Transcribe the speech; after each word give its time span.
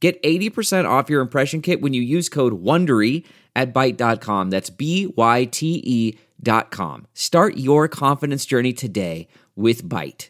Get 0.00 0.22
80% 0.22 0.88
off 0.88 1.10
your 1.10 1.20
impression 1.20 1.60
kit 1.60 1.80
when 1.80 1.92
you 1.92 2.02
use 2.02 2.28
code 2.28 2.62
WONDERY 2.62 3.24
at 3.56 3.74
Byte.com. 3.74 4.50
That's 4.50 4.70
B-Y-T-E 4.70 6.18
dot 6.40 6.70
com. 6.70 7.06
Start 7.14 7.56
your 7.56 7.88
confidence 7.88 8.46
journey 8.46 8.72
today 8.72 9.26
with 9.56 9.88
Byte. 9.88 10.28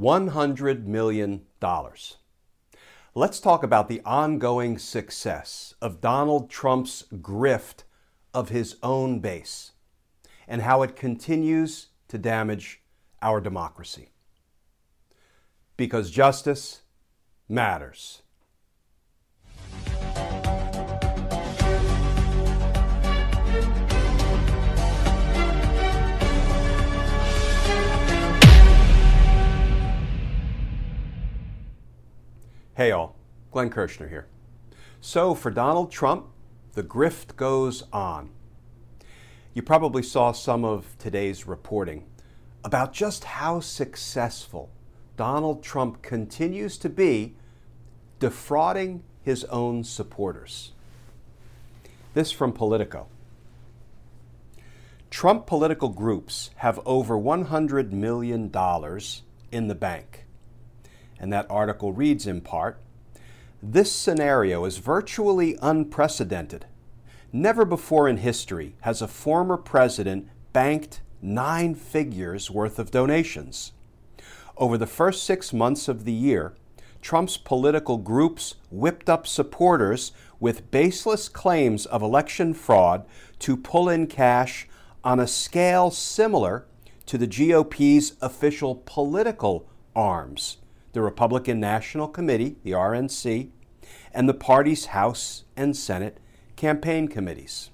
$100 0.00 0.84
million. 0.86 1.42
Let's 3.14 3.40
talk 3.40 3.62
about 3.62 3.88
the 3.88 4.00
ongoing 4.04 4.78
success 4.78 5.74
of 5.80 6.00
Donald 6.00 6.50
Trump's 6.50 7.04
grift 7.14 7.84
of 8.32 8.48
his 8.50 8.76
own 8.82 9.20
base 9.20 9.72
and 10.46 10.62
how 10.62 10.82
it 10.82 10.96
continues 10.96 11.88
to 12.08 12.18
damage 12.18 12.80
our 13.20 13.40
democracy. 13.40 14.10
Because 15.76 16.10
justice 16.10 16.82
matters. 17.48 18.22
Hey 32.78 32.92
all, 32.92 33.16
Glenn 33.50 33.70
Kirschner 33.70 34.08
here. 34.08 34.28
So 35.00 35.34
for 35.34 35.50
Donald 35.50 35.90
Trump, 35.90 36.26
the 36.74 36.84
grift 36.84 37.34
goes 37.34 37.82
on. 37.92 38.30
You 39.52 39.62
probably 39.62 40.04
saw 40.04 40.30
some 40.30 40.64
of 40.64 40.96
today's 40.96 41.44
reporting 41.44 42.04
about 42.62 42.92
just 42.92 43.24
how 43.24 43.58
successful 43.58 44.70
Donald 45.16 45.64
Trump 45.64 46.02
continues 46.02 46.78
to 46.78 46.88
be 46.88 47.34
defrauding 48.20 49.02
his 49.24 49.42
own 49.46 49.82
supporters. 49.82 50.70
This 52.14 52.30
from 52.30 52.52
Politico. 52.52 53.08
Trump 55.10 55.46
political 55.48 55.88
groups 55.88 56.50
have 56.58 56.78
over 56.86 57.16
$100 57.18 57.90
million 57.90 58.52
in 59.50 59.66
the 59.66 59.74
bank. 59.74 60.27
And 61.18 61.32
that 61.32 61.46
article 61.50 61.92
reads 61.92 62.26
in 62.26 62.40
part 62.40 62.80
This 63.62 63.92
scenario 63.92 64.64
is 64.64 64.78
virtually 64.78 65.56
unprecedented. 65.60 66.66
Never 67.32 67.64
before 67.64 68.08
in 68.08 68.18
history 68.18 68.74
has 68.82 69.02
a 69.02 69.08
former 69.08 69.56
president 69.56 70.28
banked 70.52 71.00
nine 71.20 71.74
figures 71.74 72.50
worth 72.50 72.78
of 72.78 72.90
donations. 72.90 73.72
Over 74.56 74.78
the 74.78 74.86
first 74.86 75.24
six 75.24 75.52
months 75.52 75.88
of 75.88 76.04
the 76.04 76.12
year, 76.12 76.54
Trump's 77.00 77.36
political 77.36 77.96
groups 77.96 78.56
whipped 78.70 79.08
up 79.08 79.26
supporters 79.26 80.12
with 80.40 80.70
baseless 80.70 81.28
claims 81.28 81.86
of 81.86 82.02
election 82.02 82.54
fraud 82.54 83.04
to 83.40 83.56
pull 83.56 83.88
in 83.88 84.06
cash 84.06 84.66
on 85.04 85.20
a 85.20 85.26
scale 85.26 85.90
similar 85.90 86.66
to 87.06 87.16
the 87.16 87.26
GOP's 87.26 88.14
official 88.20 88.82
political 88.84 89.68
arms 89.94 90.58
the 90.98 91.02
Republican 91.02 91.60
National 91.60 92.08
Committee, 92.08 92.56
the 92.64 92.72
RNC, 92.72 93.50
and 94.12 94.28
the 94.28 94.34
party's 94.34 94.86
House 94.86 95.44
and 95.56 95.76
Senate 95.76 96.18
campaign 96.56 97.06
committees. 97.06 97.70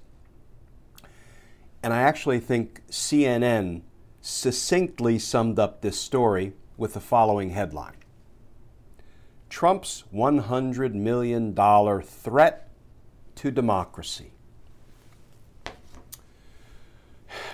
And 1.81 1.91
I 1.91 2.03
actually 2.03 2.39
think 2.39 2.83
CNN 2.87 3.81
succinctly 4.21 5.17
summed 5.17 5.57
up 5.57 5.81
this 5.81 5.99
story 5.99 6.53
with 6.77 6.93
the 6.93 6.99
following 6.99 7.49
headline 7.49 7.95
Trump's 9.49 10.03
$100 10.13 10.93
million 10.93 11.55
threat 12.03 12.69
to 13.37 13.49
democracy. 13.49 14.33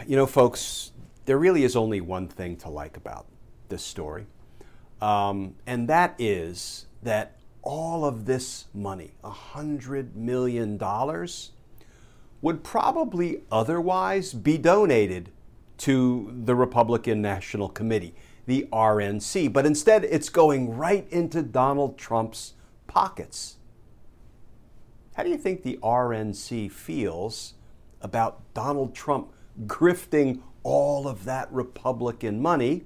You 0.06 0.18
know, 0.18 0.28
folks, 0.28 0.92
there 1.24 1.38
really 1.38 1.64
is 1.64 1.78
only 1.78 2.02
one 2.02 2.28
thing 2.28 2.58
to 2.58 2.68
like 2.68 2.98
about 2.98 3.28
this 3.70 3.84
story. 3.84 4.26
Um, 5.02 5.56
and 5.66 5.88
that 5.88 6.16
is 6.20 6.86
that 7.02 7.38
all 7.64 8.06
of 8.06 8.26
this 8.26 8.66
money, 8.74 9.12
$100 9.24 10.16
million, 10.16 10.80
would 12.42 12.64
probably 12.64 13.42
otherwise 13.52 14.34
be 14.34 14.58
donated 14.58 15.30
to 15.78 16.34
the 16.44 16.56
Republican 16.56 17.22
National 17.22 17.70
Committee, 17.70 18.14
the 18.46 18.68
RNC. 18.72 19.52
But 19.52 19.66
instead, 19.66 20.04
it's 20.04 20.30
going 20.30 20.76
right 20.76 21.08
into 21.12 21.42
Donald 21.42 21.98
Trump's 21.98 22.54
pockets. 22.88 23.58
How 25.16 25.24
do 25.24 25.30
you 25.30 25.38
think 25.38 25.64
the 25.64 25.80
RNC 25.82 26.72
feels 26.72 27.54
about 28.02 28.42
Donald 28.54 28.96
Trump 28.96 29.32
grifting 29.66 30.42
all 30.64 31.08
of 31.08 31.26
that 31.26 31.52
Republican 31.52 32.42
money 32.42 32.84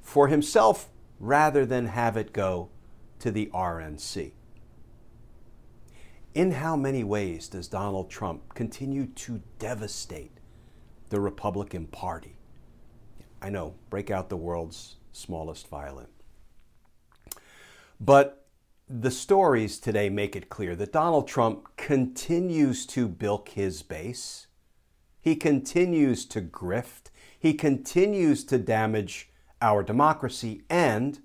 for 0.00 0.28
himself 0.28 0.88
rather 1.18 1.66
than 1.66 1.86
have 1.86 2.16
it 2.16 2.32
go 2.32 2.70
to 3.18 3.30
the 3.30 3.50
RNC. 3.52 4.32
In 6.34 6.52
how 6.52 6.76
many 6.76 7.02
ways 7.02 7.48
does 7.48 7.68
Donald 7.68 8.10
Trump 8.10 8.54
continue 8.54 9.06
to 9.06 9.42
devastate 9.58 10.38
the 11.08 11.20
Republican 11.20 11.86
Party? 11.86 12.38
I 13.42 13.50
know, 13.50 13.74
break 13.90 14.10
out 14.10 14.28
the 14.28 14.36
world's 14.36 14.96
smallest 15.12 15.68
violin. 15.68 16.06
But 18.00 18.46
the 18.88 19.10
stories 19.10 19.78
today 19.78 20.08
make 20.08 20.36
it 20.36 20.48
clear 20.48 20.76
that 20.76 20.92
Donald 20.92 21.28
Trump 21.28 21.76
continues 21.76 22.86
to 22.86 23.08
bilk 23.08 23.50
his 23.50 23.82
base. 23.82 24.46
He 25.20 25.34
continues 25.36 26.24
to 26.26 26.40
grift. 26.40 27.10
He 27.38 27.54
continues 27.54 28.44
to 28.44 28.58
damage 28.58 29.27
our 29.60 29.82
democracy, 29.82 30.62
and, 30.68 31.20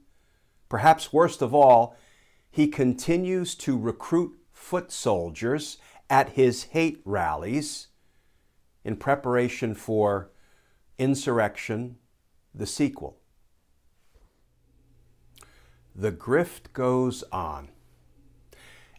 perhaps 0.69 1.13
worst 1.13 1.41
of 1.41 1.53
all, 1.53 1.95
he 2.49 2.67
continues 2.67 3.55
to 3.55 3.77
recruit 3.77 4.37
foot 4.51 4.91
soldiers 4.91 5.77
at 6.09 6.29
his 6.29 6.63
hate 6.65 7.01
rallies 7.05 7.87
in 8.83 8.95
preparation 8.95 9.73
for 9.73 10.29
Insurrection, 10.99 11.97
the 12.53 12.67
sequel. 12.67 13.17
The 15.95 16.11
grift 16.11 16.71
goes 16.73 17.23
on. 17.31 17.69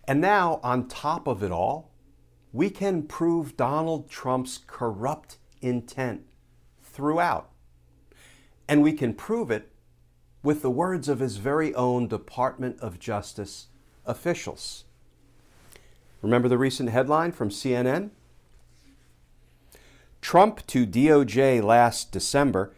And 0.06 0.21
now, 0.21 0.61
on 0.62 0.89
top 0.89 1.27
of 1.27 1.43
it 1.43 1.53
all, 1.53 1.93
we 2.53 2.69
can 2.69 3.05
prove 3.05 3.56
Donald 3.56 4.11
Trump's 4.11 4.59
corrupt 4.66 5.39
intent 5.62 6.22
throughout. 6.83 7.51
And 8.69 8.82
we 8.82 8.92
can 8.92 9.14
prove 9.14 9.50
it 9.50 9.70
with 10.42 10.62
the 10.62 10.70
words 10.70 11.08
of 11.08 11.20
his 11.20 11.36
very 11.38 11.75
own 11.75 12.06
Department 12.06 12.78
of 12.80 12.98
Justice 12.98 13.69
officials. 14.06 14.84
Remember 16.22 16.48
the 16.48 16.59
recent 16.59 16.91
headline 16.91 17.33
from 17.33 17.50
CNN? 17.50 18.10
Trump 20.21 20.66
to 20.68 20.86
DOJ 20.86 21.62
last 21.62 22.10
December 22.10 22.72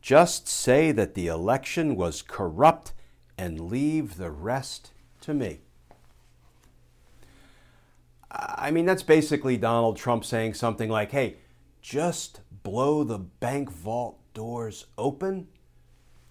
just 0.00 0.48
say 0.48 0.90
that 0.90 1.14
the 1.14 1.28
election 1.28 1.94
was 1.94 2.22
corrupt 2.22 2.92
and 3.38 3.60
leave 3.60 4.16
the 4.16 4.32
rest 4.32 4.90
to 5.20 5.32
me. 5.32 5.60
I 8.30 8.70
mean, 8.70 8.84
that's 8.84 9.04
basically 9.04 9.56
Donald 9.56 9.96
Trump 9.96 10.24
saying 10.24 10.54
something 10.54 10.90
like, 10.90 11.12
hey, 11.12 11.36
just 11.80 12.40
blow 12.62 13.04
the 13.04 13.18
bank 13.18 13.70
vault 13.70 14.18
doors 14.34 14.86
open 14.96 15.48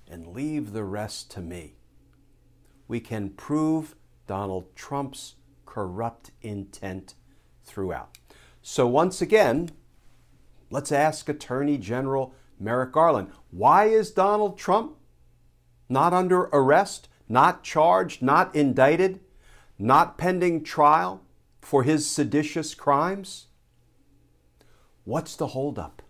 and 0.10 0.28
leave 0.28 0.74
the 0.74 0.83
rest 0.83 1.31
to 1.31 1.42
me. 1.42 1.75
We 2.88 3.00
can 3.00 3.30
prove 3.30 3.95
Donald 4.28 4.75
Trump's 4.75 5.36
corrupt 5.66 6.31
intent 6.42 7.16
throughout. 7.63 8.18
So, 8.62 8.88
once 8.88 9.22
again, 9.22 9.72
let's 10.69 10.92
ask 10.92 11.30
Attorney 11.30 11.78
General 11.78 12.33
Merrick 12.60 12.92
Garland 12.92 13.30
why 13.50 13.86
is 13.86 14.12
Donald 14.12 14.57
Trump 14.57 14.98
not 15.89 16.13
under 16.13 16.44
arrest, 16.54 17.10
not 17.28 17.63
charged, 17.63 18.22
not 18.22 18.56
indicted 18.56 19.19
not 19.81 20.16
pending 20.18 20.63
trial 20.63 21.22
for 21.60 21.83
his 21.83 22.10
seditious 22.10 22.75
crimes? 22.75 23.48
What's 25.04 25.36
the 25.36 25.48
holdup? 25.48 26.04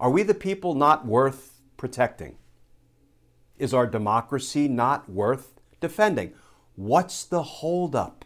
Are 0.00 0.10
we 0.10 0.22
the 0.22 0.32
people 0.32 0.74
not 0.74 1.06
worth 1.06 1.60
protecting? 1.76 2.38
Is 3.58 3.74
our 3.74 3.86
democracy 3.86 4.66
not 4.66 5.10
worth 5.10 5.60
defending? 5.78 6.32
What's 6.74 7.22
the 7.22 7.42
holdup? 7.42 8.24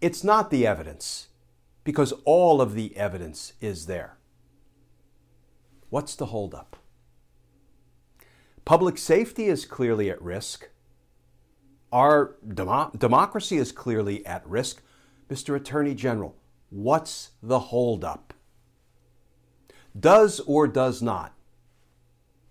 It's 0.00 0.24
not 0.24 0.50
the 0.50 0.66
evidence, 0.66 1.28
because 1.84 2.14
all 2.24 2.62
of 2.62 2.74
the 2.74 2.96
evidence 2.96 3.52
is 3.60 3.84
there. 3.84 4.16
What's 5.90 6.16
the 6.16 6.26
holdup? 6.26 6.78
Public 8.64 8.96
safety 8.96 9.44
is 9.44 9.66
clearly 9.66 10.08
at 10.08 10.22
risk. 10.22 10.70
Our 11.92 12.36
demo- 12.48 12.90
democracy 12.96 13.58
is 13.58 13.72
clearly 13.72 14.24
at 14.24 14.46
risk. 14.48 14.80
Mr. 15.28 15.54
Attorney 15.54 15.94
General, 15.94 16.34
what's 16.70 17.32
the 17.42 17.58
holdup? 17.58 18.32
Does 19.98 20.40
or 20.40 20.68
does 20.68 21.02
not 21.02 21.34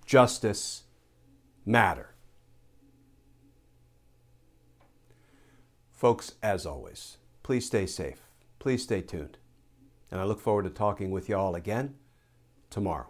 justice 0.06 0.84
matter? 1.66 2.16
Folks, 5.92 6.36
as 6.42 6.66
always, 6.66 7.18
please 7.44 7.66
stay 7.66 7.86
safe. 7.86 8.22
Please 8.58 8.84
stay 8.84 9.02
tuned. 9.02 9.38
And 10.12 10.20
I 10.20 10.24
look 10.24 10.40
forward 10.40 10.64
to 10.64 10.70
talking 10.70 11.12
with 11.12 11.30
you 11.30 11.36
all 11.36 11.56
again 11.56 11.96
tomorrow. 12.70 13.10